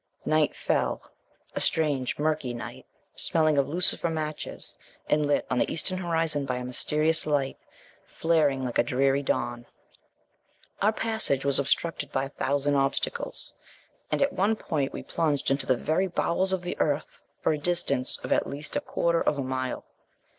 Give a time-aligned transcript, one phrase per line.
[0.25, 1.11] Night fell:
[1.53, 4.75] a strange, murky night, smelling of lucifer matches,
[5.07, 7.55] and lit on the eastern horizon by a mysterious light,
[8.03, 9.67] flaring like a dreary dawn.
[10.81, 13.53] Our passage was obstructed by a thousand obstacles,
[14.11, 17.59] and at one point we plunged into the very bowels of the earth for a
[17.59, 19.85] distance of at least a quarter of a mile.